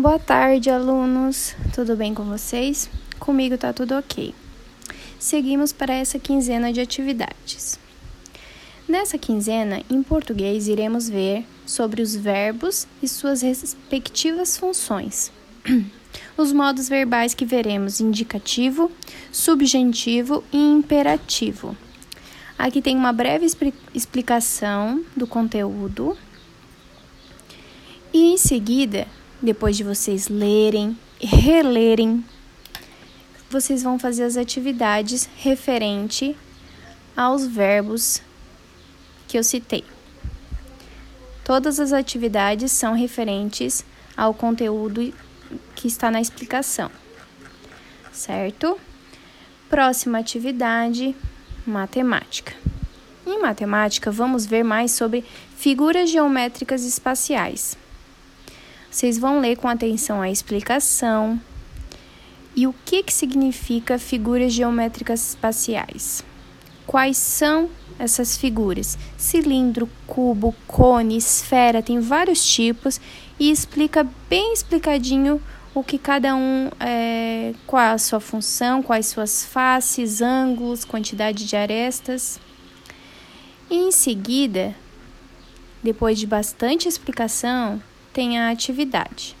Boa 0.00 0.18
tarde, 0.18 0.70
alunos. 0.70 1.54
Tudo 1.74 1.94
bem 1.94 2.14
com 2.14 2.24
vocês? 2.24 2.88
Comigo 3.18 3.58
tá 3.58 3.70
tudo 3.70 3.94
ok. 3.94 4.34
Seguimos 5.18 5.74
para 5.74 5.92
essa 5.92 6.18
quinzena 6.18 6.72
de 6.72 6.80
atividades. 6.80 7.78
Nessa 8.88 9.18
quinzena, 9.18 9.82
em 9.90 10.02
português, 10.02 10.68
iremos 10.68 11.06
ver 11.06 11.44
sobre 11.66 12.00
os 12.00 12.16
verbos 12.16 12.86
e 13.02 13.06
suas 13.06 13.42
respectivas 13.42 14.56
funções. 14.56 15.30
Os 16.34 16.50
modos 16.50 16.88
verbais 16.88 17.34
que 17.34 17.44
veremos 17.44 18.00
indicativo, 18.00 18.90
subjuntivo 19.30 20.42
e 20.50 20.56
imperativo. 20.56 21.76
Aqui 22.58 22.80
tem 22.80 22.96
uma 22.96 23.12
breve 23.12 23.46
explicação 23.94 25.04
do 25.14 25.26
conteúdo. 25.26 26.16
E 28.14 28.32
em 28.32 28.38
seguida, 28.38 29.06
depois 29.42 29.76
de 29.76 29.84
vocês 29.84 30.28
lerem, 30.28 30.96
relerem, 31.20 32.24
vocês 33.48 33.82
vão 33.82 33.98
fazer 33.98 34.24
as 34.24 34.36
atividades 34.36 35.28
referente 35.38 36.36
aos 37.16 37.46
verbos 37.46 38.22
que 39.26 39.38
eu 39.38 39.42
citei. 39.42 39.84
Todas 41.44 41.80
as 41.80 41.92
atividades 41.92 42.70
são 42.70 42.94
referentes 42.94 43.84
ao 44.16 44.32
conteúdo 44.32 45.12
que 45.74 45.88
está 45.88 46.10
na 46.10 46.20
explicação, 46.20 46.90
certo? 48.12 48.78
Próxima 49.68 50.18
atividade, 50.18 51.16
matemática. 51.66 52.54
Em 53.26 53.40
matemática, 53.40 54.10
vamos 54.10 54.46
ver 54.46 54.62
mais 54.62 54.92
sobre 54.92 55.24
figuras 55.56 56.10
geométricas 56.10 56.84
espaciais. 56.84 57.76
Vocês 58.90 59.18
vão 59.18 59.40
ler 59.40 59.56
com 59.56 59.68
atenção 59.68 60.20
a 60.20 60.28
explicação 60.28 61.40
e 62.56 62.66
o 62.66 62.74
que, 62.84 63.04
que 63.04 63.12
significa 63.12 63.98
figuras 63.98 64.52
geométricas 64.52 65.30
espaciais. 65.30 66.24
Quais 66.86 67.16
são 67.16 67.70
essas 68.00 68.36
figuras? 68.36 68.98
Cilindro, 69.16 69.88
cubo, 70.08 70.52
cone, 70.66 71.16
esfera, 71.16 71.80
tem 71.80 72.00
vários 72.00 72.44
tipos 72.44 73.00
e 73.38 73.48
explica 73.48 74.04
bem 74.28 74.52
explicadinho 74.52 75.40
o 75.72 75.84
que 75.84 75.96
cada 75.96 76.34
um 76.34 76.68
é, 76.80 77.54
qual 77.68 77.94
a 77.94 77.98
sua 77.98 78.18
função, 78.18 78.82
quais 78.82 79.06
suas 79.06 79.44
faces, 79.44 80.20
ângulos, 80.20 80.84
quantidade 80.84 81.46
de 81.46 81.54
arestas. 81.54 82.40
E 83.70 83.76
em 83.76 83.92
seguida, 83.92 84.74
depois 85.80 86.18
de 86.18 86.26
bastante 86.26 86.88
explicação, 86.88 87.80
tem 88.12 88.38
a 88.38 88.50
atividade. 88.50 89.36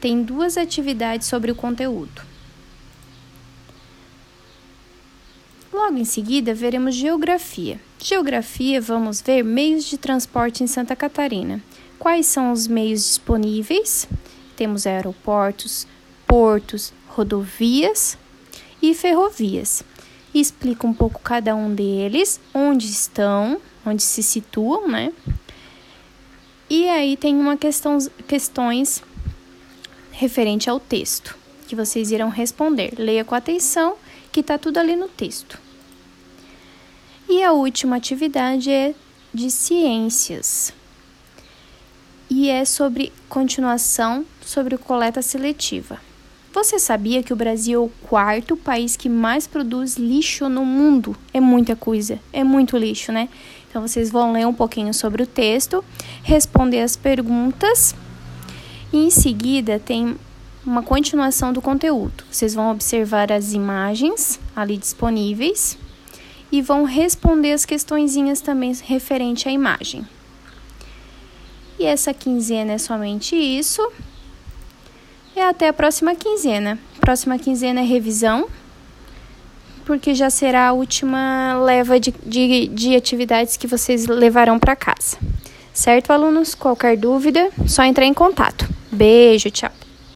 Tem 0.00 0.22
duas 0.22 0.56
atividades 0.56 1.26
sobre 1.26 1.50
o 1.50 1.54
conteúdo. 1.54 2.22
Logo 5.72 5.98
em 5.98 6.04
seguida, 6.04 6.54
veremos 6.54 6.94
geografia. 6.94 7.80
Geografia, 8.02 8.80
vamos 8.80 9.20
ver 9.20 9.42
meios 9.42 9.84
de 9.84 9.98
transporte 9.98 10.62
em 10.62 10.66
Santa 10.66 10.96
Catarina. 10.96 11.62
Quais 11.98 12.26
são 12.26 12.52
os 12.52 12.66
meios 12.66 13.04
disponíveis? 13.04 14.08
Temos 14.56 14.86
aeroportos, 14.86 15.86
portos, 16.26 16.92
rodovias 17.08 18.16
e 18.80 18.94
ferrovias. 18.94 19.82
explica 20.34 20.86
um 20.86 20.92
pouco 20.92 21.20
cada 21.20 21.54
um 21.54 21.74
deles, 21.74 22.38
onde 22.54 22.86
estão, 22.86 23.60
onde 23.84 24.02
se 24.02 24.22
situam, 24.22 24.86
né? 24.86 25.12
E 26.68 26.88
aí 26.88 27.16
tem 27.16 27.36
uma 27.36 27.56
questão, 27.56 27.98
questões 28.26 29.02
referente 30.10 30.68
ao 30.68 30.80
texto 30.80 31.36
que 31.66 31.76
vocês 31.76 32.10
irão 32.10 32.28
responder. 32.28 32.94
Leia 32.96 33.24
com 33.24 33.34
atenção, 33.34 33.96
que 34.32 34.40
está 34.40 34.56
tudo 34.56 34.78
ali 34.78 34.96
no 34.96 35.08
texto. 35.08 35.58
E 37.28 37.42
a 37.42 37.52
última 37.52 37.96
atividade 37.96 38.70
é 38.70 38.94
de 39.34 39.50
ciências. 39.50 40.72
E 42.30 42.48
é 42.48 42.64
sobre 42.64 43.12
continuação 43.28 44.24
sobre 44.40 44.76
coleta 44.78 45.22
seletiva. 45.22 46.00
Você 46.56 46.78
sabia 46.78 47.22
que 47.22 47.34
o 47.34 47.36
Brasil 47.36 47.82
é 47.82 47.84
o 47.84 48.08
quarto 48.08 48.56
país 48.56 48.96
que 48.96 49.10
mais 49.10 49.46
produz 49.46 49.98
lixo 49.98 50.48
no 50.48 50.64
mundo? 50.64 51.14
É 51.34 51.38
muita 51.38 51.76
coisa, 51.76 52.18
é 52.32 52.42
muito 52.42 52.78
lixo, 52.78 53.12
né? 53.12 53.28
Então 53.68 53.86
vocês 53.86 54.10
vão 54.10 54.32
ler 54.32 54.46
um 54.46 54.54
pouquinho 54.54 54.94
sobre 54.94 55.22
o 55.22 55.26
texto, 55.26 55.84
responder 56.22 56.80
as 56.80 56.96
perguntas 56.96 57.94
e 58.90 58.96
em 58.96 59.10
seguida 59.10 59.78
tem 59.78 60.16
uma 60.64 60.82
continuação 60.82 61.52
do 61.52 61.60
conteúdo. 61.60 62.24
Vocês 62.30 62.54
vão 62.54 62.70
observar 62.70 63.30
as 63.30 63.52
imagens 63.52 64.40
ali 64.56 64.78
disponíveis 64.78 65.76
e 66.50 66.62
vão 66.62 66.84
responder 66.84 67.52
as 67.52 67.66
questõezinhas 67.66 68.40
também 68.40 68.72
referente 68.82 69.46
à 69.46 69.52
imagem. 69.52 70.08
E 71.78 71.84
essa 71.84 72.14
quinzena 72.14 72.72
é 72.72 72.78
somente 72.78 73.36
isso. 73.36 73.86
E 75.36 75.40
até 75.40 75.68
a 75.68 75.72
próxima 75.72 76.14
quinzena. 76.14 76.78
Próxima 76.98 77.38
quinzena 77.38 77.80
é 77.80 77.84
revisão 77.84 78.48
porque 79.84 80.14
já 80.14 80.30
será 80.30 80.68
a 80.68 80.72
última 80.72 81.54
leva 81.62 82.00
de, 82.00 82.12
de, 82.24 82.66
de 82.68 82.96
atividades 82.96 83.56
que 83.56 83.68
vocês 83.68 84.06
levarão 84.06 84.58
para 84.58 84.74
casa. 84.74 85.16
Certo, 85.72 86.10
alunos? 86.10 86.54
Qualquer 86.54 86.96
dúvida, 86.96 87.50
só 87.68 87.84
entrar 87.84 88.06
em 88.06 88.14
contato. 88.14 88.66
Beijo, 88.90 89.50
tchau. 89.50 89.70